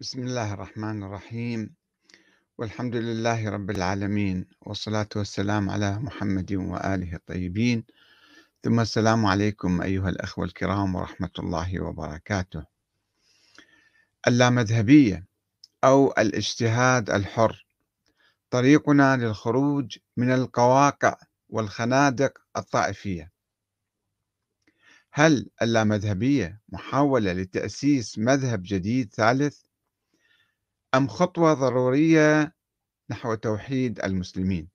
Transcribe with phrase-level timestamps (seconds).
[0.00, 1.74] بسم الله الرحمن الرحيم.
[2.58, 7.84] والحمد لله رب العالمين والصلاة والسلام على محمد وآله الطيبين.
[8.62, 12.64] ثم السلام عليكم أيها الأخوة الكرام ورحمة الله وبركاته.
[14.28, 15.26] اللامذهبية
[15.84, 17.66] أو الاجتهاد الحر.
[18.50, 21.16] طريقنا للخروج من القواقع
[21.48, 23.32] والخنادق الطائفية.
[25.12, 29.69] هل اللامذهبية محاولة لتأسيس مذهب جديد ثالث؟
[30.94, 32.54] أم خطوة ضرورية
[33.10, 34.68] نحو توحيد المسلمين؟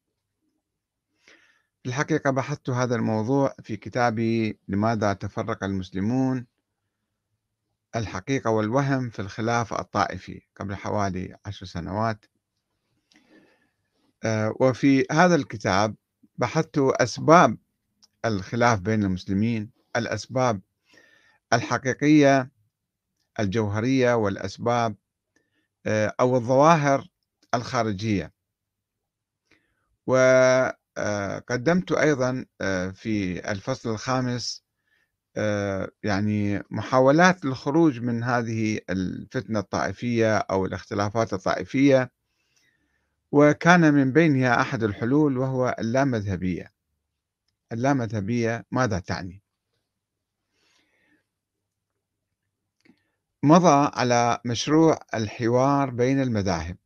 [1.84, 6.48] في الحقيقة بحثت هذا الموضوع في كتابي لماذا تفرق المسلمون؟
[7.96, 12.26] الحقيقة والوهم في الخلاف الطائفي قبل حوالي عشر سنوات.
[14.24, 15.96] آه، وفي هذا الكتاب
[16.38, 17.58] بحثت أسباب
[18.26, 20.62] الخلاف بين المسلمين الأسباب
[21.54, 22.52] الحقيقية
[23.40, 24.96] الجوهرية والأسباب
[25.88, 27.08] أو الظواهر
[27.54, 28.34] الخارجية.
[30.08, 34.66] وقدمت أيضا آه، في الفصل الخامس
[35.38, 42.12] آه، يعني محاولات للخروج من هذه الفتنة الطائفية أو الاختلافات الطائفية.
[43.32, 46.72] وكان من بينها أحد الحلول وهو اللامذهبية.
[47.72, 49.45] اللامذهبية ماذا تعني؟
[53.46, 56.78] مضى على مشروع الحوار بين المذاهب.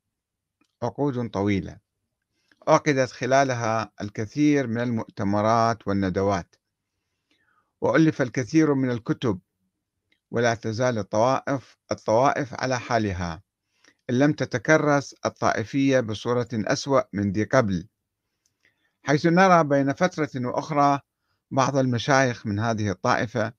[0.84, 1.80] عقود طويلة.
[2.68, 6.56] عقدت خلالها الكثير من المؤتمرات والندوات.
[7.82, 9.40] وألف الكثير من الكتب.
[10.32, 13.44] ولا تزال الطوائف الطوائف على حالها.
[14.10, 17.88] إن لم تتكرس الطائفية بصورة أسوأ من ذي قبل.
[19.04, 21.00] حيث نرى بين فترة وأخرى
[21.52, 23.59] بعض المشايخ من هذه الطائفة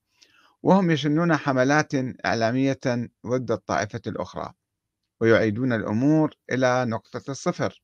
[0.63, 1.91] وهم يشنون حملات
[2.25, 2.79] إعلامية
[3.27, 4.53] ضد الطائفة الأخرى
[5.19, 7.83] ويعيدون الأمور إلى نقطة الصفر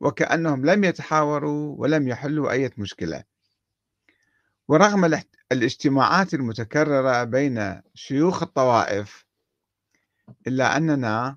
[0.00, 3.24] وكأنهم لم يتحاوروا ولم يحلوا أي مشكلة.
[4.68, 5.20] ورغم
[5.52, 9.24] الاجتماعات المتكررة بين شيوخ الطوائف
[10.46, 11.36] إلا أننا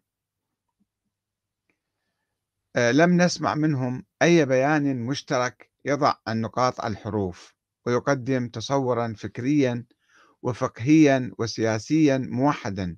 [2.75, 7.53] آه، لم نسمع منهم أي بيان مشترك يضع النقاط على الحروف
[7.85, 9.85] ويقدم تصورا فكريا
[10.43, 12.97] وفقهيا وسياسيا موحدا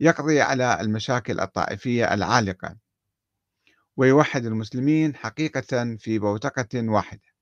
[0.00, 2.76] يقضي على المشاكل الطائفية العالقة
[3.96, 7.32] ويوحد المسلمين حقيقة في بوتقة واحدة.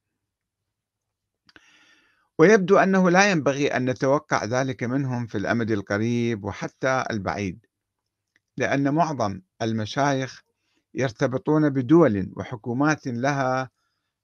[2.38, 7.66] ويبدو أنه لا ينبغي أن نتوقع ذلك منهم في الأمد القريب وحتى البعيد
[8.56, 10.42] لأن معظم المشايخ
[10.94, 13.70] يرتبطون بدول وحكومات لها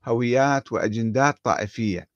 [0.04, 2.15] هويات وأجندات طائفية.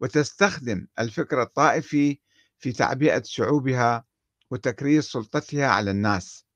[0.00, 2.18] وتستخدم الفكر الطائفي
[2.58, 4.04] في تعبئة شعوبها
[4.50, 6.46] وتكريس سلطتها على الناس.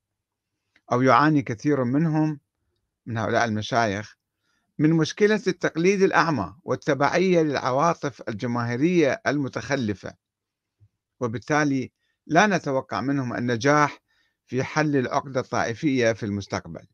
[0.91, 2.39] أو يعاني كثير منهم
[3.05, 4.17] من هؤلاء المشايخ
[4.79, 10.13] من مشكلة التقليد الأعمى والتبعية للعواطف الجماهيرية المتخلفة.
[11.19, 11.91] وبالتالي
[12.27, 13.99] لا نتوقع منهم النجاح
[14.45, 16.87] في حل العقدة الطائفية في المستقبل.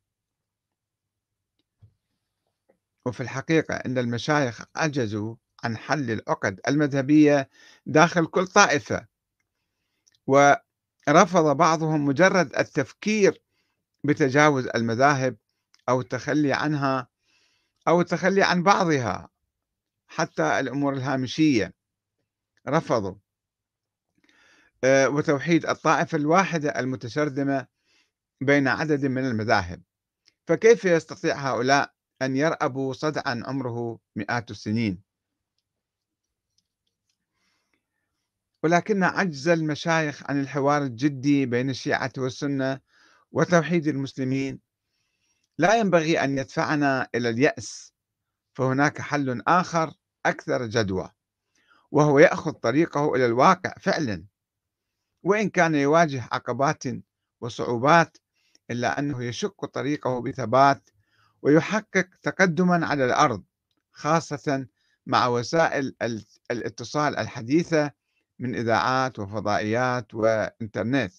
[3.05, 7.49] وفي الحقيقة أن المشايخ عجزوا عن حل العقد المذهبية
[7.85, 9.07] داخل كل طائفة.
[10.27, 13.41] ورفض بعضهم مجرد التفكير
[14.03, 15.37] بتجاوز المذاهب
[15.89, 17.07] أو التخلي عنها
[17.87, 19.29] أو التخلي عن بعضها
[20.07, 21.73] حتى الأمور الهامشية.
[22.67, 23.15] رفضوا.
[24.83, 27.67] آه، وتوحيد الطائفة الواحدة المتشرذمة
[28.41, 29.81] بين عدد من المذاهب.
[30.47, 35.08] فكيف يستطيع هؤلاء أن يرأبوا صدعا عمره مئات السنين؟
[38.63, 42.79] ولكن عجز المشايخ عن الحوار الجدي بين الشيعة والسنة
[43.31, 44.59] وتوحيد المسلمين.
[45.57, 47.93] لا ينبغي أن يدفعنا إلى اليأس
[48.53, 49.93] فهناك حل آخر
[50.25, 51.11] أكثر جدوى
[51.91, 54.25] وهو يأخذ طريقه إلى الواقع فعلا.
[55.23, 56.83] وإن كان يواجه عقبات
[57.41, 58.17] وصعوبات
[58.71, 60.89] إلا أنه يشق طريقه بثبات
[61.41, 63.43] ويحقق تقدما على الأرض
[63.91, 64.67] خاصة
[65.05, 65.95] مع وسائل
[66.51, 67.91] الإتصال الحديثة
[68.39, 71.13] من إذاعات وفضائيات وإنترنت.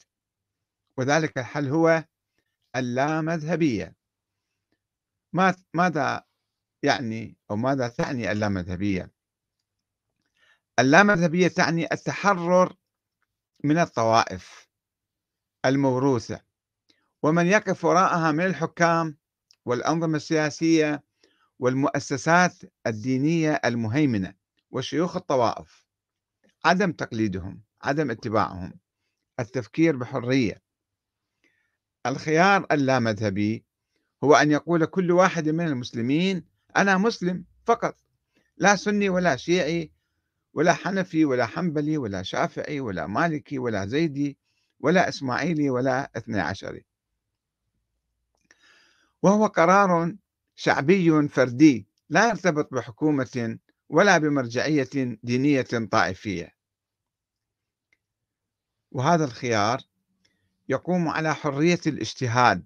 [0.97, 2.05] وذلك الحل هو
[2.77, 3.95] اللامذهبية.
[5.75, 6.25] ماذا
[6.83, 9.11] يعني أو ماذا تعني اللامذهبية؟
[10.79, 12.77] اللامذهبية تعني التحرر
[13.65, 14.69] من الطوائف
[15.65, 16.41] الموروثة
[17.23, 19.17] ومن يقف وراءها من الحكام
[19.65, 21.03] والأنظمة السياسية
[21.59, 22.55] والمؤسسات
[22.87, 24.35] الدينية المهيمنة
[24.71, 25.90] وشيوخ الطوائف.
[26.65, 28.73] عدم تقليدهم عدم اتباعهم
[29.41, 30.62] التفكير بحرية.
[32.07, 33.65] الخيار اللامذهبي
[34.25, 36.45] هو أن يقول كل واحد من المسلمين
[36.77, 37.97] أنا مسلم فقط
[38.57, 39.93] لا سني ولا شيعي
[40.55, 44.39] ولا حنفي ولا حنبلي ولا شافعي ولا مالكي ولا زيدي
[44.81, 46.85] ولا إسماعيلي ولا اثني عشري
[49.23, 50.15] وهو قرار
[50.55, 53.59] شعبي فردي لا يرتبط بحكومة
[53.91, 54.89] ولا بمرجعية
[55.23, 56.55] دينية طائفية.
[58.91, 59.81] وهذا الخيار
[60.69, 62.65] يقوم على حرية الاجتهاد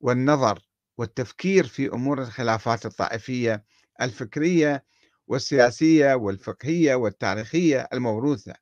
[0.00, 0.68] والنظر
[0.98, 3.64] والتفكير في أمور الخلافات الطائفية
[4.00, 4.84] الفكرية
[5.26, 8.54] والسياسية والفقهية والتاريخية الموروثة.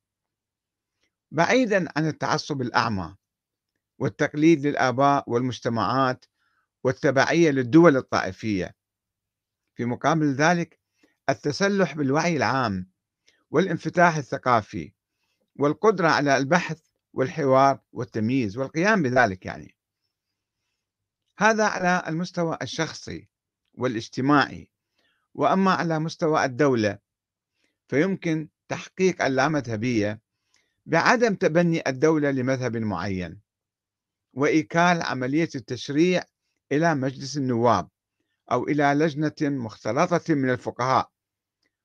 [1.31, 3.17] بعيدا عن التعصب الأعمى
[3.99, 6.25] والتقليد للآباء والمجتمعات
[6.85, 8.75] والتبعية للدول الطائفية.
[9.75, 10.84] في مقابل ذلك
[11.29, 12.91] التسلح بالوعي العام
[13.51, 14.93] والانفتاح الثقافي
[15.57, 16.81] والقدرة على البحث
[17.13, 19.77] والحوار والتمييز والقيام بذلك يعني.
[21.39, 23.29] هذا على المستوى الشخصي
[23.75, 24.71] والاجتماعي
[25.35, 26.99] وأما على مستوى الدولة
[27.89, 30.21] فيمكن تحقيق اللامذهبيه
[30.87, 33.41] بعدم تبني الدولة لمذهب معين
[34.33, 36.23] وإيكال عملية التشريع
[36.73, 37.89] إلى مجلس النواب
[38.53, 41.14] أو إلى لجنة مختلطة من الفقهاء.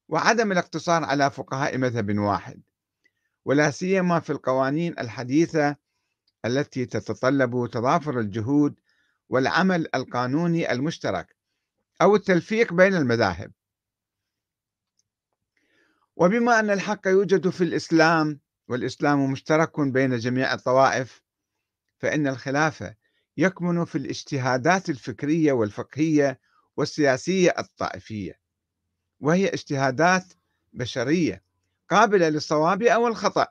[0.10, 2.62] وعدم الاقتصار على فقهاء مذهب واحد
[3.46, 5.76] ولا سيما في القوانين الحديثة
[6.46, 8.80] التي تتطلب تضافر الجهود
[9.30, 11.36] والعمل القانوني المشترك
[12.02, 13.52] أو التلفيق بين المذاهب.
[16.16, 21.22] وبما أن الحق يوجد في الإسلام والإسلام مشترك بين جميع الطوائف
[21.98, 22.96] فإن الخلافة
[23.38, 26.40] يكمن في الاجتهادات الفكرية والفقهية
[26.78, 28.39] والسياسية الطائفية.
[29.19, 30.33] وهي اجتهادات
[30.74, 31.44] بشرية
[31.89, 33.48] قابلة للصواب أو الخطأ.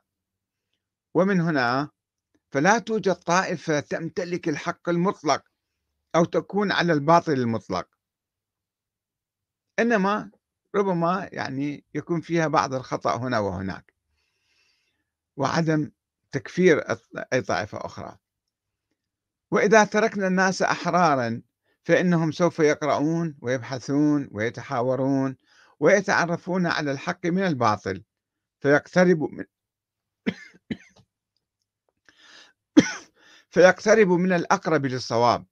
[1.13, 1.89] ومن هنا
[2.51, 5.43] فلا توجد طائفة تمتلك الحق المطلق
[6.15, 7.87] أو تكون على الباطل المطلق.
[9.79, 10.31] إنما
[10.75, 13.93] ربما يعني يكون فيها بعض الخطأ هنا وهناك.
[15.37, 15.91] وعدم
[16.31, 16.83] تكفير
[17.33, 18.17] أي طائفة أخرى.
[19.51, 21.41] وإذا تركنا الناس أحرارا
[21.83, 25.35] فإنهم سوف يقرؤون ويبحثون ويتحاورون
[25.79, 28.03] ويتعرفون على الحق من الباطل.
[28.59, 29.45] فيقتربوا من
[33.53, 35.45] فيقتربوا من الأقرب للصواب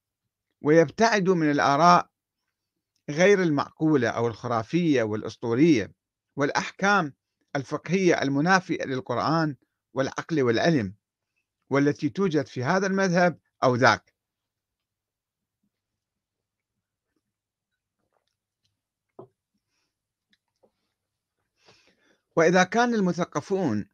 [0.62, 2.10] ويبتعدوا من الآراء
[3.10, 5.94] غير المعقولة أو الخرافية والأسطورية
[6.36, 7.14] والأحكام
[7.56, 9.56] الفقهية المنافية للقرآن
[9.94, 10.96] والعقل والعلم
[11.70, 14.17] والتي توجد في هذا المذهب أو ذاك.
[22.38, 23.90] وإذا كان المثقفون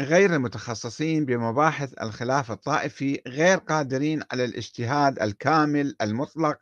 [0.00, 6.58] غير المتخصصين بمباحث الخلاف الطائفي غير قادرين على الاجتهاد الكامل المطلق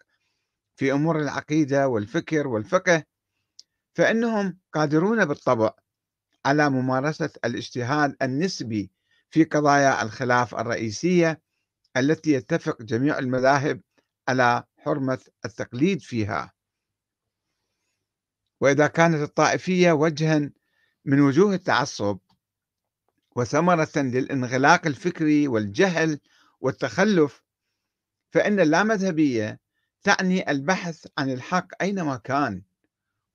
[0.77, 3.05] في أمور العقيدة والفكر والفقه
[3.95, 5.71] فإنهم قادرون بالطبع
[6.47, 8.91] على ممارسة الاجتهاد النسبي
[9.31, 11.43] في قضايا الخلاف الرئيسية
[11.97, 13.81] التي يتفق جميع المذاهب
[14.29, 16.53] على حرمة التقليد فيها.
[18.61, 20.51] وإذا كانت الطائفية وجها
[21.09, 22.19] من وجوه التعصب
[23.37, 26.21] وثمرة للانغلاق الفكري والجهل
[26.61, 27.43] والتخلف
[28.31, 29.61] فإن اللامذهبية
[30.03, 32.63] تعني البحث عن الحق أينما كان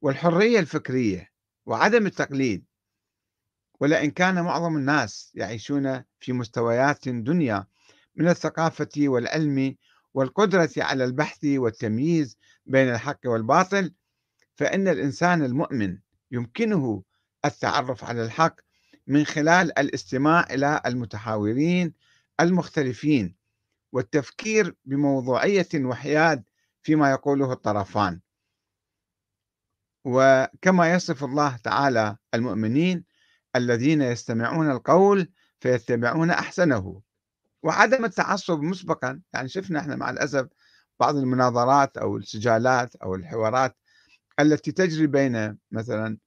[0.01, 1.31] والحرية الفكرية
[1.65, 2.65] وعدم التقليد.
[3.79, 7.67] ولئن كان معظم الناس يعيشون في مستويات دنيا
[8.15, 9.75] من الثقافة والعلم
[10.13, 13.93] والقدرة على البحث والتمييز بين الحق والباطل
[14.55, 15.99] فإن الإنسان المؤمن
[16.31, 17.03] يمكنه
[17.45, 18.55] التعرف على الحق
[19.07, 21.93] من خلال الاستماع إلى المتحاورين
[22.39, 23.35] المختلفين
[23.91, 26.43] والتفكير بموضوعية وحياد
[26.81, 28.19] فيما يقوله الطرفان.
[30.05, 33.05] وكما يصف الله تعالى المؤمنين
[33.55, 37.01] الذين يستمعون القول فيتبعون أحسنه.
[37.63, 40.47] وعدم التعصب مسبقا يعني شفنا إحنا مع الأسف
[40.99, 43.77] بعض المناظرات أو السجالات أو الحوارات
[44.39, 46.17] التي تجري بين مثلا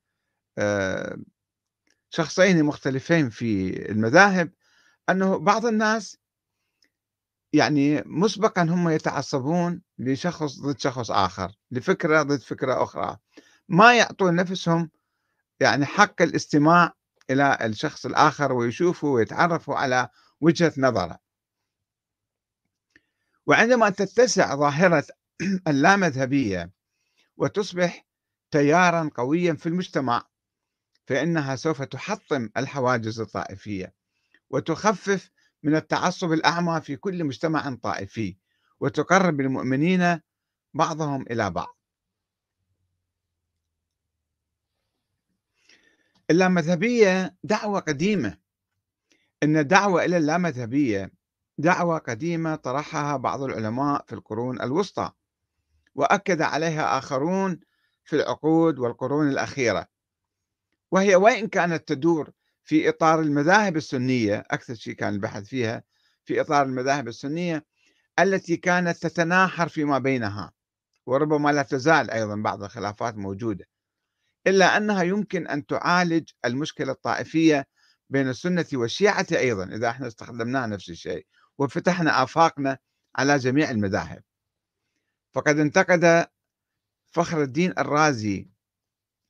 [2.10, 4.52] شخصين مختلفين في المذاهب
[5.10, 6.18] أنه بعض الناس
[7.52, 13.16] يعني مسبقا هم يتعصبون لشخص ضد شخص آخر لفكرة ضد فكرة أخرى.
[13.68, 14.90] ما يعطون نفسهم
[15.60, 16.92] يعني حق الاستماع
[17.30, 20.08] إلى الشخص الآخر ويشوفوا ويتعرفوا على
[20.40, 21.18] وجهة نظره.
[23.46, 25.04] وعندما تتسع ظاهرة
[25.68, 26.70] اللامذهبية
[27.36, 28.06] وتصبح
[28.50, 30.26] تيارا قويا في المجتمع
[31.06, 33.94] فإنها سوف تحطم الحواجز الطائفية
[34.50, 35.30] وتخفف
[35.62, 38.36] من التعصب الأعمى في كل مجتمع طائفي
[38.80, 40.20] وتقرب المؤمنين
[40.74, 41.76] بعضهم إلى بعض.
[46.30, 48.38] اللامذهبية دعوة قديمة.
[49.42, 51.12] إن الدعوة إلى اللامذهبية
[51.58, 55.12] دعوة قديمة طرحها بعض العلماء في القرون الوسطى
[55.94, 57.60] وأكد عليها آخرون
[58.04, 59.95] في العقود والقرون الأخيرة.
[60.90, 62.30] وهي وإن كانت تدور
[62.64, 65.82] في إطار المذاهب السنية أكثر شيء كان البحث فيها
[66.24, 67.64] في إطار المذاهب السنية
[68.18, 70.52] التي كانت تتناحر فيما بينها
[71.06, 73.68] وربما لا تزال أيضا بعض الخلافات موجودة
[74.46, 77.66] إلا أنها يمكن أن تعالج المشكلة الطائفية
[78.10, 81.26] بين السنة والشيعة أيضا إذا إحنا استخدمناها نفس الشيء
[81.58, 82.78] وفتحنا آفاقنا
[83.16, 84.22] على جميع المذاهب.
[85.32, 86.26] فقد انتقد
[87.12, 88.48] فخر الدين الرازي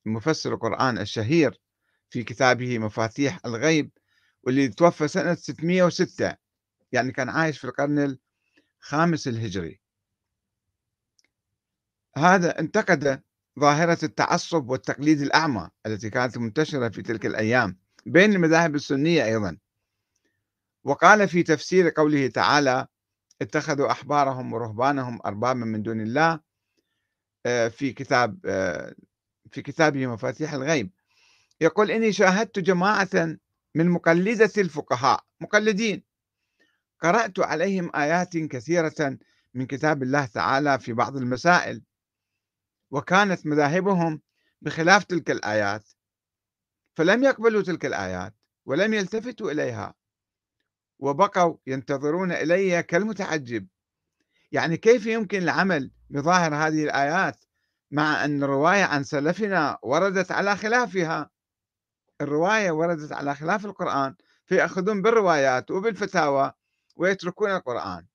[0.07, 1.61] مفسر القرآن الشهير
[2.11, 3.91] في كتابه مفاتيح الغيب
[4.43, 6.37] واللي توفى سنة 606
[6.93, 8.19] يعني كان عايش في القرن
[8.83, 9.81] الخامس الهجري.
[12.17, 13.23] هذا انتقد
[13.61, 19.59] ظاهرة التعصب والتقليد الأعمى التي كانت منتشرة في تلك الأيام بين المذاهب السنية أيضا.
[20.85, 22.87] وقال في تفسير قوله تعالى
[23.43, 26.41] اتخذوا أحبارهم ورهبانهم أربابا من دون الله
[27.47, 28.95] آه، في كتاب آه،
[29.51, 30.91] في كتابه مفاتيح الغيب
[31.61, 33.39] يقول إني شاهدت جماعة
[33.75, 36.03] من مقلدة الفقهاء مقلدين
[37.01, 39.19] قرأت عليهم آيات كثيرة
[39.55, 41.83] من كتاب الله تعالى في بعض المسائل
[42.91, 44.21] وكانت مذاهبهم
[44.63, 45.91] بخلاف تلك الآيات
[46.95, 48.35] فلم يقبلوا تلك الآيات
[48.65, 49.95] ولم يلتفتوا إليها
[50.99, 53.67] وبقوا ينتظرون إلي كالمتعجب.
[54.53, 57.45] يعني كيف يمكن العمل بظاهر هذه الآيات
[57.91, 61.31] مع أن الرواية عن سلفنا وردت على خلافها.
[62.21, 64.15] الرواية وردت على خلاف القرآن
[64.47, 66.53] فيأخذون بالروايات وبالفتاوى
[66.97, 68.07] ويتركون القرآن.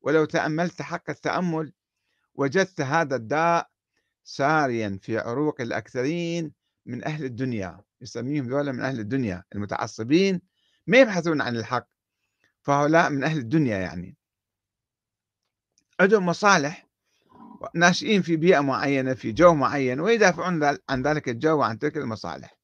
[0.00, 1.72] ولو تأملت حق التأمل
[2.34, 3.70] وجدت هذا الداء
[4.24, 6.52] ساريا في عروق الأكثرين
[6.86, 7.80] من أهل الدنيا.
[8.00, 10.40] يسميهم ذولا من أهل الدنيا المتعصبين
[10.86, 11.88] ما يبحثون عن الحق.
[12.62, 14.16] فهؤلاء من أهل الدنيا يعني.
[16.00, 16.83] عندهم مصالح
[17.74, 22.58] ناشئين في بيئة معينة في جو معين ويدافعون عن ذلك الجو وعن تلك المصالح.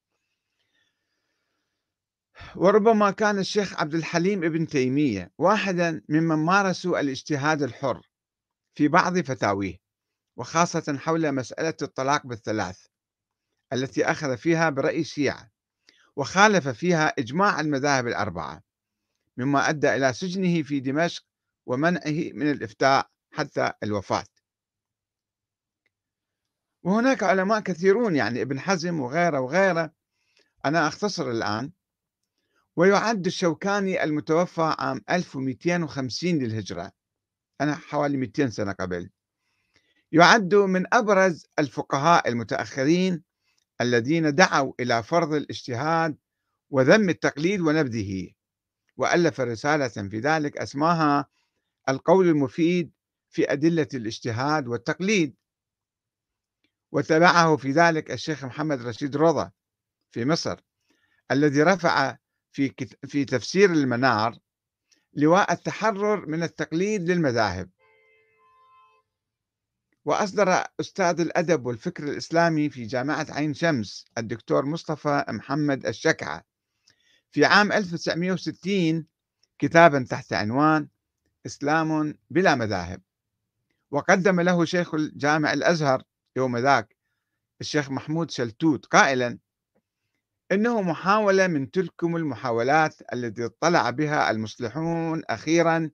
[2.57, 8.11] وربما كان الشيخ عبد الحليم ابن تيمية واحدا ممن مارسوا الاجتهاد الحر
[8.75, 9.77] في بعض فتاويه
[10.37, 12.87] وخاصة حول مسألة الطلاق بالثلاث
[13.73, 15.51] التي أخذ فيها برأي الشيعة
[16.17, 18.63] وخالف فيها إجماع المذاهب الأربعة
[19.37, 21.25] مما أدى إلى سجنه في دمشق
[21.67, 24.25] ومنعه من الإفتاء حتى الوفاة.
[26.83, 29.93] وهناك علماء كثيرون يعني ابن حزم وغيره وغيره.
[30.65, 31.73] أنا أختصر الآن.
[32.77, 36.93] ويعد الشوكاني المتوفى عام 1250 للهجرة.
[37.61, 39.11] أنا حوالي 200 سنة قبل.
[40.13, 43.23] يعد من أبرز الفقهاء المتأخرين
[43.81, 46.17] الذين دعوا إلى فرض الاجتهاد
[46.71, 48.31] وذم التقليد ونبذه.
[48.97, 51.27] وألف رسالة في ذلك أسماها
[51.89, 52.93] القول المفيد
[53.31, 55.37] في أدلة الاجتهاد والتقليد.
[56.93, 59.51] وتبعه في ذلك الشيخ محمد رشيد رضا
[60.11, 60.61] في مصر
[61.31, 62.17] الذي رفع
[62.53, 62.75] في
[63.07, 64.39] في تفسير المنار
[65.15, 67.71] لواء التحرر من التقليد للمذاهب.
[70.05, 76.45] وأصدر أستاذ الأدب والفكر الإسلامي في جامعة عين شمس الدكتور مصطفى محمد الشكعة
[77.33, 79.07] في عام 1960
[79.59, 80.89] كتابا تحت عنوان
[81.47, 83.03] إسلام بلا مذاهب.
[83.91, 86.03] وقدم له شيخ الجامع الأزهر
[86.37, 86.97] يوم ذاك
[87.61, 89.39] الشيخ محمود شلتوت قائلا
[90.53, 95.91] إنه محاولة من تلكم المحاولات التي اطلع بها المصلحون أخيرا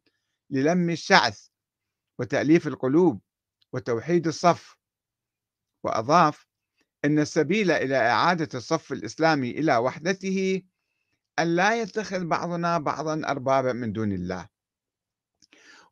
[0.50, 1.46] للم الشعث
[2.18, 3.20] وتأليف القلوب
[3.72, 4.76] وتوحيد الصف
[5.84, 6.46] وأضاف
[7.04, 10.62] أن السبيل إلى إعادة الصف الإسلامي إلى وحدته
[11.38, 14.48] أن لا يتخذ بعضنا بعضا أربابا من دون الله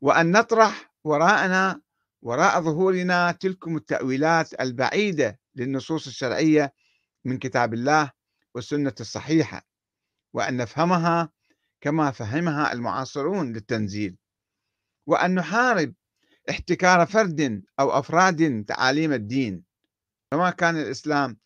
[0.01, 1.81] وأن نطرح وراءنا
[2.25, 6.73] وراء ظهورنا تلكم التأويلات البعيدة للنصوص الشرعية
[7.25, 8.11] من كتاب الله
[8.55, 9.65] والسنة الصحيحة
[10.33, 11.29] وأن نفهمها
[11.81, 14.17] كما فهمها المعاصرون للتنزيل
[15.07, 15.93] وأن نحارب
[16.49, 19.63] احتكار فرد أو أفراد تعاليم الدين
[20.31, 21.37] فما كان الإسلام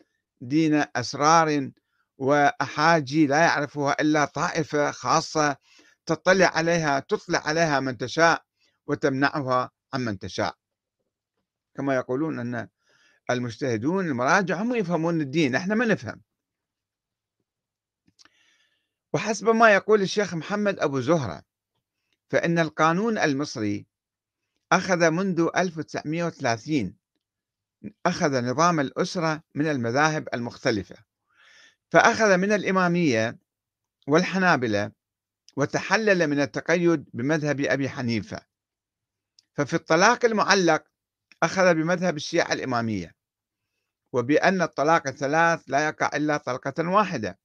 [0.42, 1.72] دين أسرار
[2.18, 5.58] وأحاجي لا يعرفها إلا طائفة خاصة
[6.06, 8.44] تطلع عليها تطلع عليها من تشاء
[8.88, 10.60] وتمنعها عمن تشاء.
[11.80, 12.68] كما يقولون أن
[13.32, 16.22] المجتهدون المراجع هم يفهمون الدين إحنا ما نفهم.
[19.14, 21.44] وحسب ما يقول الشيخ محمد أبو زهرة
[22.30, 23.86] فإن القانون المصري
[24.72, 26.96] أخذ منذ 1930
[28.06, 30.96] أخذ نظام الأسرة من المذاهب المختلفة
[31.90, 33.38] فأخذ من الإمامية
[34.08, 34.92] والحنابلة
[35.56, 38.42] وتحلل من التقيد بمذهب أبي حنيفة.
[39.54, 40.89] ففي الطلاق المعلق
[41.44, 43.16] أخذ بمذهب الشيعة الإمامية
[44.14, 47.40] وبأن الطلاق الثلاث لا يقع إلا طلقة واحدة.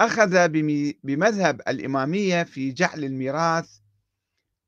[0.00, 0.48] أخذ
[1.02, 3.78] بمذهب الإمامية في جعل الميراث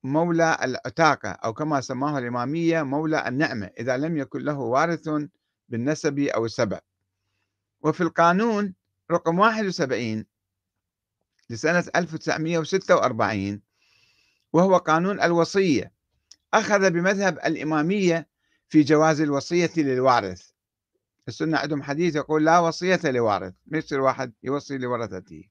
[0.04, 5.08] مولى العتاقة أو كما سماه الإمامية مولى النعمة إذا لم يكن له وارث
[5.70, 6.80] بالنسب أو السبع.
[7.82, 8.74] وفي القانون
[9.10, 10.26] رقم 71
[11.50, 13.62] لسنة 1946
[14.52, 15.92] وهو قانون الوصية
[16.54, 18.28] أخذ بمذهب الإمامية
[18.68, 20.50] في جواز الوصية للوارث.
[21.28, 25.44] السنة عندهم حديث يقول لا وصية لوارث ما يصير واحد يوصي لورثته.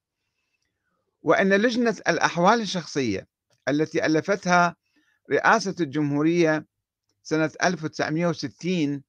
[1.21, 3.27] وأن لجنة الأحوال الشخصية
[3.67, 4.75] التي ألفتها
[5.31, 6.65] رئاسة الجمهورية
[7.23, 9.03] سنة 1960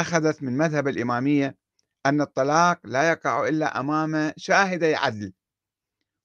[0.00, 1.56] أخذت من مذهب الإمامية
[2.06, 5.32] أن الطلاق لا يقع إلا أمام شاهدي عدل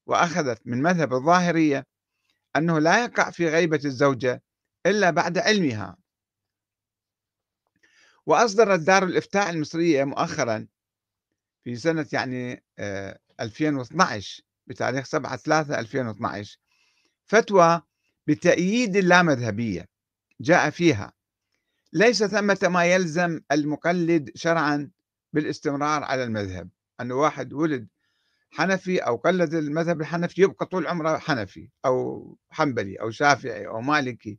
[0.06, 1.86] وأخذت من مذهب الظاهرية
[2.56, 4.42] أنه لا يقع في غيبة الزوجة
[4.86, 5.96] إلا بعد علمها.
[8.26, 10.66] وأصدرت دار الإفتاء المصرية مؤخرا
[11.64, 12.64] في سنة يعني
[13.40, 16.58] 2012 آه، بتاريخ 7 3 2012
[17.26, 17.82] فتوى
[18.26, 19.88] بتأييد اللامذهبية
[20.40, 21.12] جاء فيها.
[21.94, 24.90] ليس ثمة ما يلزم المقلد شرعا
[25.32, 26.68] بالاستمرار على المذهب.
[27.00, 27.88] أنه واحد ولد
[28.50, 34.38] حنفي أو قلد المذهب الحنفي يبقى طول عمره حنفي أو حنبلي أو شافعي أو مالكي.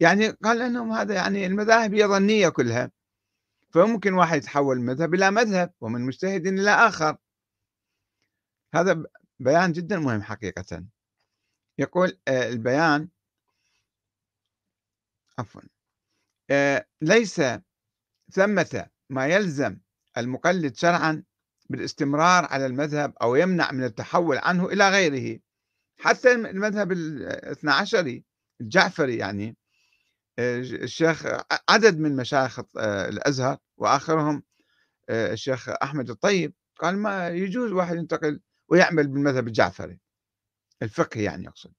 [0.00, 2.90] يعني قال أنهم هذا يعني المذاهب هي ظنية كلها.
[3.70, 7.16] فممكن واحد يتحول من مذهب إلى مذهب ومن مجتهد إلى آخر.
[8.74, 9.04] هذا
[9.38, 10.84] بيان جدا مهم حقيقة.
[11.78, 13.08] يقول آه، البيان
[15.38, 15.60] عفوا
[17.00, 17.42] ليس
[18.32, 19.78] ثمة ما يلزم
[20.18, 21.22] المقلد شرعا
[21.70, 25.38] بالاستمرار على المذهب أو يمنع من التحول عنه إلى غيره.
[26.00, 28.24] حتى المذهب الاثنى عشري
[28.60, 29.56] الجعفري يعني
[30.38, 31.26] آه، الشيخ
[31.68, 34.42] عدد من مشايخ الأزهر وآخرهم
[35.10, 40.00] الشيخ أحمد الطيب قال ما يجوز واحد ينتقل ويعمل بالمذهب الجعفري
[40.82, 41.72] الفقه يعني يقصد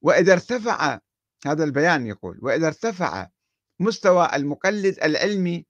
[0.00, 1.00] وإذا ارتفع
[1.46, 3.28] هذا البيان يقول وإذا ارتفع
[3.80, 5.66] مستوى المقلد العلمي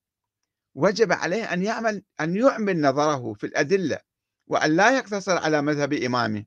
[0.74, 3.98] وجب عليه أن يعمل أن يعمل نظره في الأدلة
[4.46, 6.44] وأن لا يقتصر على مذهب إمامه.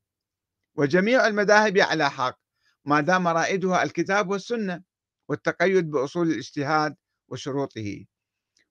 [0.75, 2.39] وجميع المذاهب على حق
[2.85, 4.83] ما دام رائدها الكتاب والسنة
[5.29, 6.95] والتقيد بأصول الاجتهاد
[7.27, 8.05] وشروطه.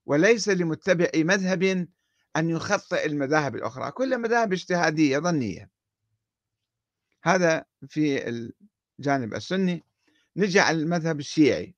[0.05, 1.87] وليس لمتبع مذهب
[2.35, 5.69] أن يخطئ المذاهب الأخرى كل مذاهب اجتهادية ظنية.
[7.23, 8.29] هذا في
[8.99, 9.86] الجانب السني.
[10.37, 11.75] نجي على المذهب الشيعي.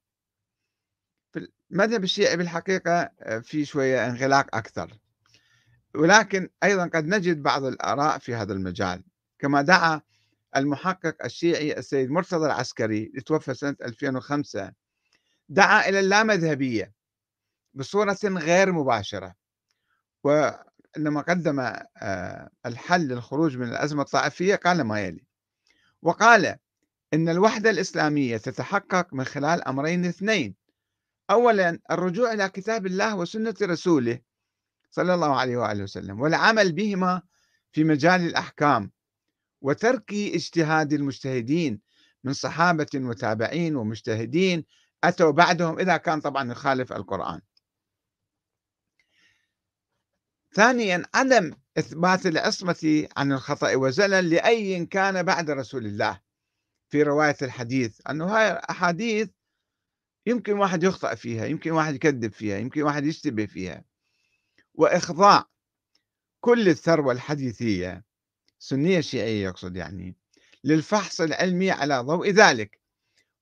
[1.71, 4.99] المذهب الشيعي بالحقيقة آه، في شوية انغلاق أكثر.
[5.95, 9.03] ولكن أيضا قد نجد بعض الآراء في هذا المجال.
[9.39, 10.01] كما دعا
[10.55, 14.71] المحقق الشيعي السيد مرتضى العسكري توفى سنة 2005
[15.49, 16.93] دعا إلى اللامذهبية
[17.73, 19.35] بصورة غير مباشرة.
[20.23, 21.59] وعندما قدم
[21.97, 25.25] آه، الحل للخروج من الأزمة الطائفية قال ما يلي.
[26.01, 26.57] وقال
[27.13, 30.55] إن الوحدة الإسلامية تتحقق من خلال أمرين اثنين.
[31.29, 34.19] أولا الرجوع إلى كتاب الله وسنة رسوله
[34.91, 37.21] صلى الله عليه وآله وسلم والعمل بهما
[37.71, 38.91] في مجال الأحكام
[39.61, 41.81] وترك اجتهاد المجتهدين
[42.23, 44.65] من صحابة وتابعين ومجتهدين
[45.03, 47.41] أتوا بعدهم إذا كان طبعا يخالف القرآن.
[50.53, 56.19] ثانيا عدم إثبات العصمة عن الخطأ والزلل لأي كان بعد رسول الله.
[56.89, 59.29] في رواية الحديث أنه هاي أحاديث
[60.25, 63.83] يمكن واحد يخطأ فيها يمكن واحد يكذب فيها يمكن واحد يشتبه فيها.
[64.73, 65.45] وإخضاع
[66.39, 68.03] كل الثروة الحديثية
[68.59, 70.15] سنية شيعية يقصد يعني
[70.63, 72.79] للفحص العلمي على ضوء ذلك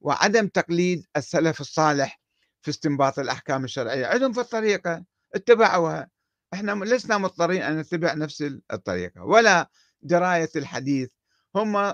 [0.02, 2.22] وعدم تقليد السلف الصالح
[2.62, 4.06] في استنباط الأحكام الشرعية.
[4.06, 5.06] عندهم في الطريقة
[5.36, 6.10] اتبعوها.
[6.54, 8.42] إحنا لسنا مضطرين أن نتبع نفس
[8.74, 9.24] الطريقة.
[9.24, 9.70] ولا
[10.02, 11.10] دراية الحديث
[11.56, 11.94] هم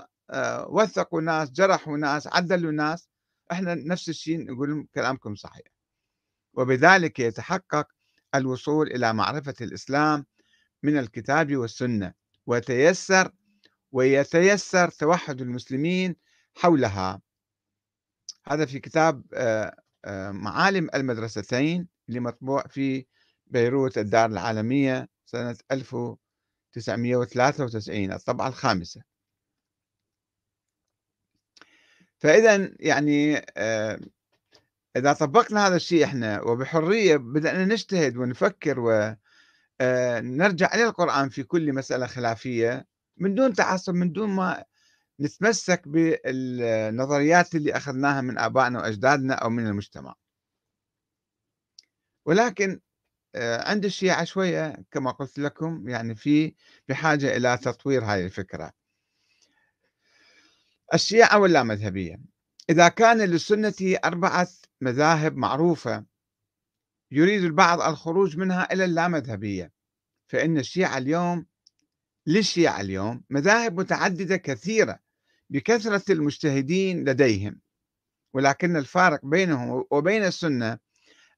[0.68, 3.08] وثقوا ناس جرحوا ناس عدلوا ناس.
[3.52, 5.66] إحنا نفس الشيء نقول كلامكم صحيح.
[6.54, 7.88] وبذلك يتحقق
[8.34, 10.26] الوصول إلى معرفة الإسلام
[10.82, 12.12] من الكتاب والسنة
[12.46, 13.32] ويتيسر
[13.92, 16.16] ويتيسر توحد المسلمين
[16.54, 17.20] حولها.
[18.46, 23.06] هذا في كتاب آه، آه، معالم المدرستين اللي مطبوع في
[23.46, 29.13] بيروت الدار العالمية سنة 1993 الطبعة الخامسة.
[32.24, 34.00] فإذا يعني آه،
[34.96, 42.06] إذا طبقنا هذا الشيء إحنا وبحرية بدأنا نجتهد ونفكر ونرجع إلى القرآن في كل مسألة
[42.06, 44.64] خلافية من دون تعصب من دون ما
[45.20, 50.14] نتمسك بالنظريات اللي أخذناها من آبائنا وأجدادنا أو من المجتمع.
[52.26, 52.80] ولكن
[53.34, 56.54] آه، عند الشيعة شوية كما قلت لكم يعني في
[56.88, 58.83] بحاجة إلى تطوير هذه الفكرة.
[60.94, 62.20] الشيعة واللامذهبية
[62.70, 64.48] إذا كان للسنة أربعة
[64.80, 66.04] مذاهب معروفة
[67.10, 69.72] يريد البعض الخروج منها إلى اللامذهبية
[70.26, 71.46] فإن الشيعة اليوم
[72.26, 74.98] للشيعة اليوم مذاهب متعددة كثيرة
[75.50, 77.60] بكثرة المجتهدين لديهم
[78.34, 80.78] ولكن الفارق بينهم وبين السنة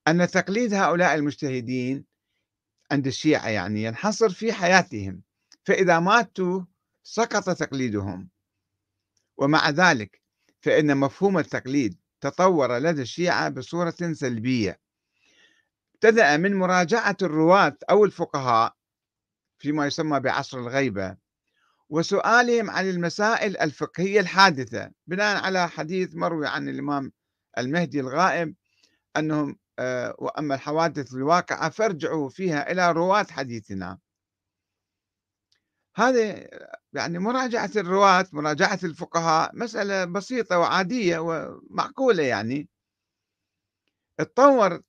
[0.08, 2.04] أن تقليد هؤلاء المجتهدين
[2.90, 5.22] عند الشيعة يعني ينحصر في حياتهم
[5.64, 6.62] فإذا ماتوا
[7.02, 8.28] سقط تقليدهم.
[9.36, 10.22] ومع ذلك
[10.60, 14.80] فإن مفهوم التقليد تطور لدى الشيعة بصورة سلبية.
[15.94, 18.74] ابتدأ من مراجعة الرواة أو الفقهاء
[19.58, 21.16] فيما يسمى بعصر الغيبة
[21.88, 27.12] وسؤالهم عن المسائل الفقهية الحادثة بناء على حديث مروي عن الإمام
[27.58, 28.54] المهدي الغائب
[29.16, 33.98] أنهم آه، وأما الحوادث الواقعة فارجعوا فيها إلى رواة حديثنا.
[35.96, 36.48] هذه
[36.92, 42.68] يعني مراجعة الرواة مراجعة الفقهاء مسألة بسيطة وعادية ومعقولة يعني.
[44.18, 44.82] تطور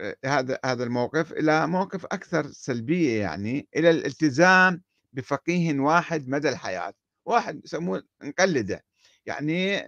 [0.00, 6.94] آه، هذا هذا الموقف إلى موقف أكثر سلبية يعني إلى الالتزام بفقيه واحد مدى الحياة
[7.24, 8.84] واحد يسموه نقلده
[9.26, 9.82] يعني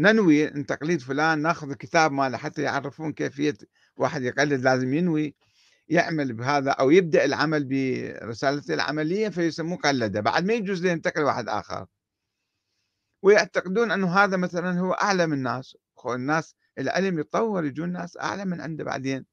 [0.00, 3.54] ننوي إن تقليد فلان ناخذ الكتاب ماله حتى يعرفون كيفية
[3.96, 5.34] واحد يقلد لازم ينوي.
[5.88, 10.20] يعمل بهذا أو يبدأ العمل برسالته العملية فيسموه قلدة.
[10.20, 11.86] بعد ما يجوز له ينتقل واحد آخر.
[13.22, 15.76] ويعتقدون أنه هذا مثلا هو أعلى من الناس.
[16.06, 19.26] الناس العلم يتطور يجون ناس أعلى من عنده بعدين.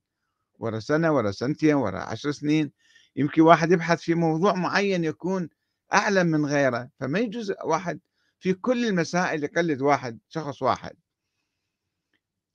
[0.60, 2.72] ورا سنة ورا سنتين ورا عشر سنين.
[3.16, 5.50] يمكن واحد يبحث في موضوع معين يكون
[5.94, 6.90] اعلم من غيره.
[7.00, 8.00] فما يجوز واحد
[8.40, 10.96] في كل المسائل يقلد واحد شخص واحد.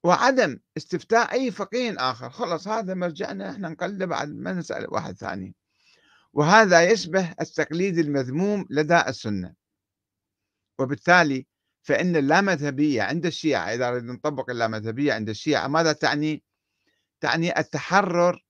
[0.05, 2.31] وعدم استفتاء أي فقيه آخر.
[2.31, 5.55] خلص هذا مرجعنا إحنا نقلده بعد ما نسأل واحد ثاني.
[6.33, 9.55] وهذا يشبه التقليد المذموم لدى السنة.
[10.79, 11.47] وبالتالي
[11.83, 16.43] فإن اللامذهبية عند الشيعة إذا أردنا نطبق اللامذهبية عند الشيعة ماذا تعني؟
[17.21, 18.45] تعني التحرر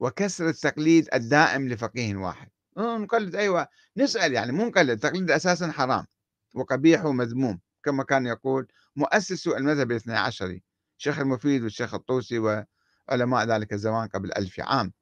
[0.00, 2.48] وكسر التقليد الدائم لفقيه واحد.
[2.76, 6.06] نقلد أيوة نسأل يعني مو نقلد التقليد أساسا حرام
[6.54, 10.62] وقبيح ومذموم كما كان يقول مؤسس المذهب الاثني عشري.
[11.02, 14.92] الشيخ المفيد والشيخ الطوسي وعلماء ذلك الزمان قبل ألف عام.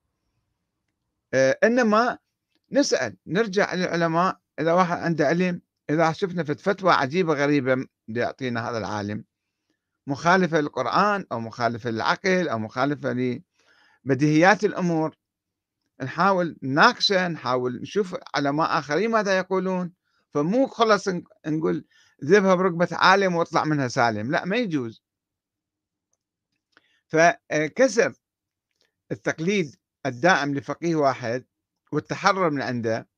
[1.34, 2.18] آه، إنما
[2.72, 8.78] نسأل نرجع للعلماء إذا واحد عنده علم إذا شفنا في فتوى عجيبة غريبة يعطينا هذا
[8.78, 9.24] العالم.
[10.06, 13.40] مخالفة للقرآن أو مخالفة للعقل أو مخالفة
[14.06, 15.16] لبديهيات الأمور.
[16.02, 19.92] نحاول نناقشه نحاول نشوف علماء آخرين ماذا يقولون.
[20.34, 21.08] فمو خلص
[21.46, 21.84] نقول
[22.24, 24.30] ذبها بركبة عالم واطلع منها سالم.
[24.30, 25.09] لا ما يجوز.
[27.10, 28.12] فكسر
[29.12, 31.44] التقليد الدائم لفقيه واحد
[31.92, 33.08] والتحرر من عنده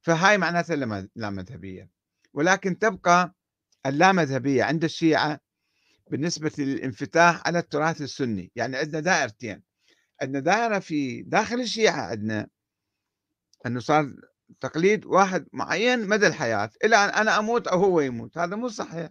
[0.00, 0.76] فهاي معناتها
[1.16, 1.90] لا مذهبية.
[2.32, 3.34] ولكن تبقى
[3.86, 5.40] اللامذهبية عند الشيعة
[6.10, 8.52] بالنسبة للانفتاح على التراث السني.
[8.56, 9.62] يعني عندنا دائرتين.
[10.22, 12.48] عندنا دائرة في داخل الشيعة عندنا
[13.66, 14.12] أنه صار
[14.60, 16.70] تقليد واحد معين مدى الحياة.
[16.84, 18.38] إلى أن أنا أموت أو هو يموت.
[18.38, 19.10] هذا مو صحيح.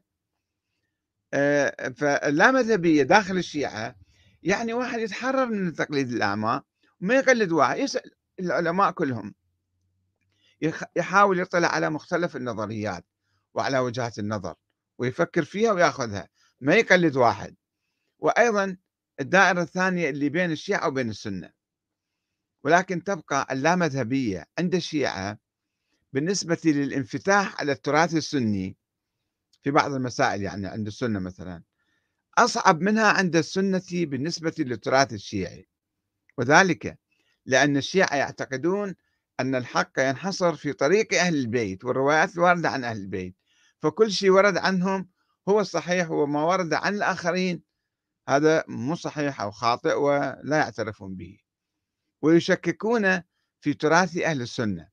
[1.33, 3.95] آه، فاللامذهبية داخل الشيعة
[4.43, 6.61] يعني واحد يتحرر من تقليد الأعمى
[7.01, 9.35] وما يقلد واحد يسأل العلماء كلهم.
[10.95, 13.05] يحاول يطلع على مختلف النظريات
[13.53, 14.55] وعلى وجهات النظر
[14.97, 16.27] ويفكر فيها وياخذها
[16.61, 17.55] ما يقلد واحد.
[18.19, 18.77] وأيضا
[19.19, 21.51] الدائرة الثانية اللي بين الشيعة وبين السنة.
[22.63, 25.39] ولكن تبقى اللامذهبية عند الشيعة
[26.13, 28.77] بالنسبة للانفتاح على التراث السني
[29.63, 31.63] في بعض المسائل يعني عند السنة مثلا.
[32.43, 35.67] أصعب منها عند السنة بالنسبة للتراث الشيعي
[36.37, 36.99] وذلك
[37.45, 38.95] لأن الشيعة يعتقدون
[39.39, 43.35] أن الحق ينحصر في طريق أهل البيت والروايات الواردة عن أهل البيت
[43.79, 45.09] فكل شيء ورد عنهم
[45.49, 47.63] هو الصحيح وما ورد عن الآخرين
[48.29, 51.39] هذا مو صحيح أو خاطئ ولا يعترفون به
[52.21, 53.21] ويشككون
[53.61, 54.89] في تراث أهل السنة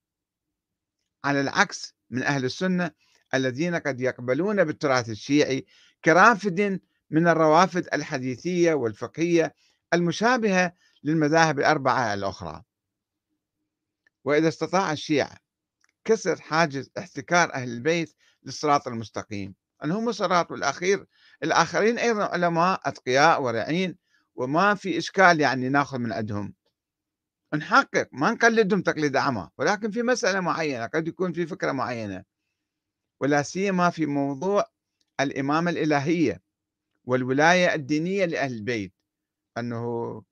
[1.24, 2.90] على العكس من أهل السنة
[3.35, 5.66] الذين قد يقبلون بالتراث الشيعي
[6.04, 6.80] كرافد
[7.11, 9.55] من الروافد الحديثية والفقهية
[9.95, 10.73] المشابهة
[11.05, 12.62] للمذاهب الأربعة الأخرى.
[14.25, 15.37] وإذا استطاع الشيعة
[16.05, 19.55] كسر حاجز احتكار أهل البيت للصراط المستقيم.
[19.85, 21.07] أنهم صراط والأخير
[21.42, 23.99] الآخرين أيضا علماء أتقياء ورعين
[24.35, 26.55] وما في إشكال يعني ناخذ من عندهم.
[27.55, 32.25] نحقق ما نقلدهم تقليد أعمى ولكن في مسألة معينة قد يكون في فكرة معينة.
[33.21, 34.64] ولا سيما في موضوع
[35.21, 36.45] الإمامة الإلهية.
[37.07, 38.95] والولاية الدينية لأهل البيت
[39.59, 40.23] أنه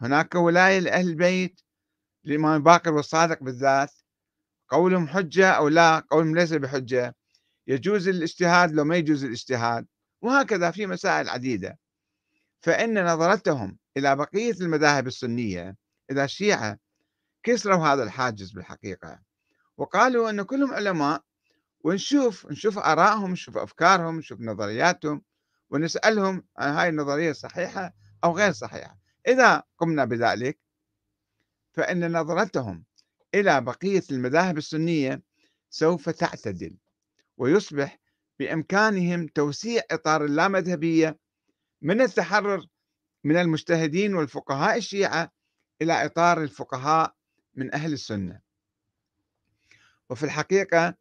[0.00, 1.60] هناك ولاية لأهل البيت
[2.26, 3.92] الإمام باقر والصادق بالذات
[4.68, 7.14] قولهم حجة أو لا قولهم ليس بحجة
[7.66, 9.86] يجوز الاجتهاد لو ما يجوز الاجتهاد
[10.22, 11.78] وهكذا في مسائل عديدة.
[12.62, 15.76] فإن نظرتهم إلى بقية المذاهب السنية
[16.10, 16.78] إلى الشيعة
[17.42, 19.20] كسروا هذا الحاجز بالحقيقة
[19.76, 21.22] وقالوا أن كلهم علماء
[21.84, 25.22] ونشوف نشوف آرائهم نشوف أفكارهم نشوف نظرياتهم
[25.72, 28.98] ونسألهم عن هاي النظرية صحيحة أو غير صحيحة.
[29.28, 30.58] إذا قمنا بذلك
[31.72, 32.84] فإن نظرتهم
[33.34, 35.22] إلى بقية المذاهب السنية
[35.70, 36.76] سوف تعتدل
[37.36, 37.98] ويصبح
[38.38, 41.18] بإمكانهم توسيع إطار اللامذهبية
[41.82, 42.66] من التحرر
[43.24, 45.32] من المجتهدين والفقهاء الشيعة
[45.82, 47.14] إلى إطار الفقهاء
[47.54, 48.40] من أهل السنة.
[50.10, 50.94] وفي الحقيقة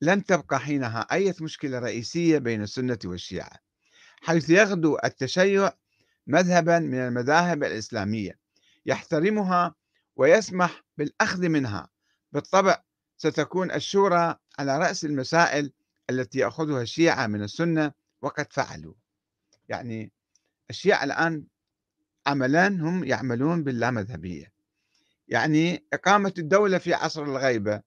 [0.00, 3.69] لن تبقى حينها أي مشكلة رئيسية بين السنة والشيعة.
[4.20, 5.72] حيث يغدو التشيع
[6.26, 8.38] مذهبا من المذاهب الإسلامية.
[8.86, 9.74] يحترمها
[10.16, 11.88] ويسمح بالأخذ منها.
[12.32, 12.82] بالطبع
[13.16, 15.72] ستكون الشورى على رأس المسائل
[16.10, 18.94] التي يأخذها الشيعة من السنة وقد فعلوا.
[19.68, 20.12] يعني
[20.70, 21.44] الشيعة الآن
[22.26, 24.52] عملا هم يعملون باللامذهبية
[25.28, 27.82] يعني إقامة الدولة في عصر الغيبة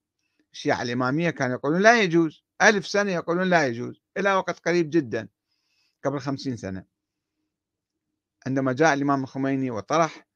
[0.54, 5.28] الشيعة الإمامية كانوا يقولون لا يجوز ألف سنة يقولون لا يجوز إلى وقت قريب جدا.
[6.04, 6.86] قبل خمسين سنة.
[8.48, 10.28] عندما جاء الإمام الخميني وطرح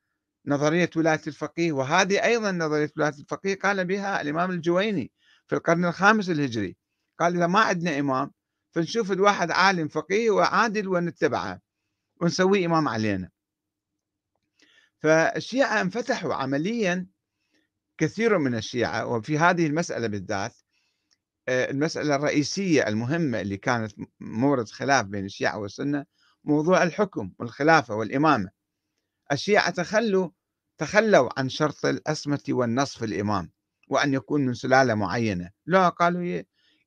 [0.45, 5.11] نظرية ولاية الفقيه وهذه أيضا نظرية ولاية الفقيه قال بها الإمام الجويني
[5.47, 6.77] في القرن الخامس الهجري
[7.19, 8.31] قال إذا ما عندنا إمام
[8.71, 11.61] فنشوف الواحد عالم فقيه وعادل ونتبعه
[12.21, 13.29] ونسويه إمام علينا.
[14.99, 17.07] فالشيعة انفتحوا عمليا
[17.97, 20.55] كثير من الشيعة وفي هذه المسألة بالذات
[21.49, 26.05] المسألة الرئيسية المهمة اللي كانت مورد خلاف بين الشيعة والسنة
[26.43, 28.49] موضوع الحكم والخلافة والإمامة.
[29.31, 30.29] الشيعة تخلوا
[30.77, 33.51] تخلوا عن شرط الأسمة والنصف الإمام
[33.87, 35.49] وأن يكون من سلالة معينة.
[35.65, 36.43] لا قالوا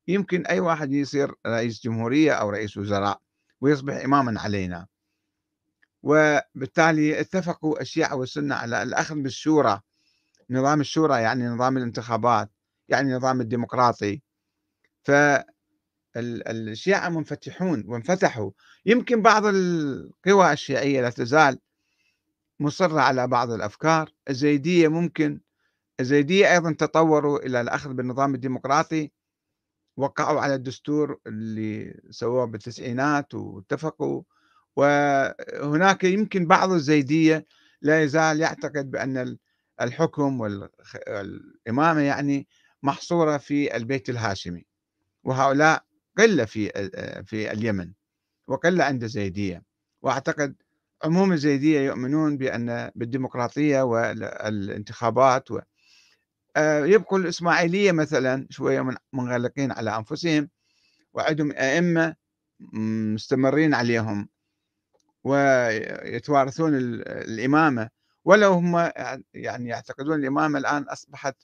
[0.09, 3.21] يمكن أي واحد يصير رئيس جمهورية أو رئيس وزراء
[3.61, 4.87] ويصبح إماما علينا.
[6.03, 9.81] وبالتالي اتفقوا الشيعة والسنة على الأخذ بالشورى
[10.51, 12.51] نظام الشورى يعني نظام الانتخابات
[12.89, 14.23] يعني نظام الديمقراطي.
[15.03, 18.51] فالشيعة منفتحون وانفتحوا.
[18.87, 21.59] يمكن بعض القوى الشيعية لا تزال
[22.61, 24.11] مصرة على بعض الأفكار.
[24.31, 25.41] الزيدية ممكن
[26.01, 29.11] الزيدية أيضا تطوروا إلى الأخذ بالنظام الديمقراطي
[29.97, 34.23] وقعوا على الدستور اللي سووه بالتسعينات واتفقوا.
[34.77, 37.47] وهناك يمكن بعض الزيدية
[37.83, 39.37] لا يزال يعتقد بأن
[39.81, 42.49] الحكم والإمامة يعني
[42.83, 44.67] محصورة في البيت الهاشمي.
[45.25, 45.85] وهؤلاء
[46.19, 46.69] قلة في
[47.27, 47.93] في اليمن
[48.49, 49.63] وقلة عند الزيدية
[50.03, 50.57] وأعتقد
[51.05, 55.61] عموم الزيدية يؤمنون بأن بالديمقراطية والانتخابات و
[56.67, 60.51] يبقوا الإسماعيلية مثلا شوية منغلقين على أنفسهم
[61.13, 62.15] وعندهم أئمة
[63.15, 64.29] مستمرين عليهم
[65.25, 67.91] ويتوارثون الإمامة.
[68.25, 68.91] ولو هم
[69.35, 71.37] يعني يعتقدون الإمامة الآن أصبحت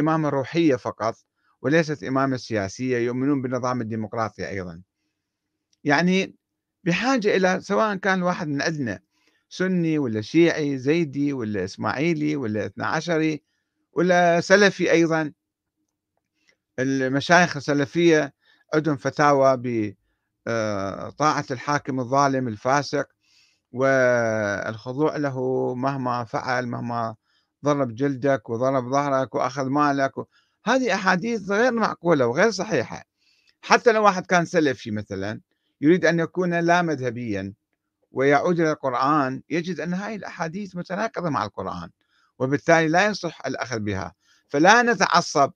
[0.00, 1.14] إمامة روحية فقط
[1.62, 4.82] وليست إمامة سياسية يؤمنون بالنظام الديمقراطي أيضا.
[5.84, 6.34] يعني
[6.84, 9.00] بحاجة إلى سواء كان واحد من عندنا
[9.48, 13.42] سني ولا شيعي زيدي ولا إسماعيلي ولا اثنا عشري
[13.92, 15.32] ولا سلفي أيضا
[16.78, 18.34] المشايخ السلفية
[18.74, 23.08] عندهم فتاوى بطاعة آه، الحاكم الظالم الفاسق
[23.72, 27.16] والخضوع له مهما فعل مهما
[27.64, 30.12] ضرب جلدك وضرب ظهرك وأخذ مالك
[30.68, 33.04] هذه أحاديث غير معقولة وغير صحيحة.
[33.62, 35.40] حتى لو واحد كان سلفي مثلا
[35.80, 37.52] يريد أن يكون لا مذهبيا
[38.12, 41.90] ويعود إلى القرآن يجد أن هذه الأحاديث متناقضة مع القرآن
[42.38, 44.14] وبالتالي لا يصح الأخذ بها.
[44.48, 45.52] فلا نتعصب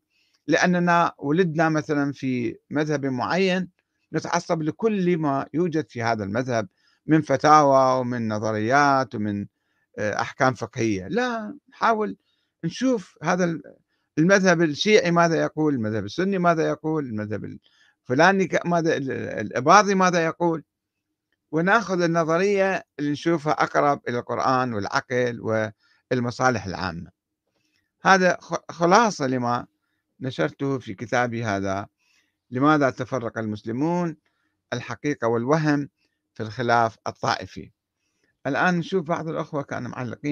[0.46, 3.68] لأننا ولدنا مثلا في مذهب معين
[4.12, 6.68] نتعصب لكل ما يوجد في هذا المذهب
[7.07, 9.46] من فتاوى ومن نظريات ومن
[9.98, 11.09] آه، أحكام فقهية.
[11.09, 12.16] لا نحاول
[12.64, 13.61] نشوف هذا
[14.18, 17.59] المذهب الشيعي ماذا يقول؟ المذهب السني ماذا يقول؟ المذهب
[18.05, 18.96] فلان ماذا
[19.40, 20.64] الإباضي ماذا يقول؟
[21.53, 25.40] وناخذ النظرية اللي نشوفها أقرب إلى القرآن والعقل
[26.11, 27.11] والمصالح العامة.
[28.03, 28.38] هذا
[28.70, 29.66] خلاصة لما
[30.20, 31.87] نشرته في كتابي هذا.
[32.51, 34.16] لماذا تفرق المسلمون؟
[34.72, 35.88] الحقيقة والوهم
[36.35, 37.70] في الخلاف الطائفي.
[38.46, 40.18] الآن نشوف بعض الأخوة كانوا معلقين.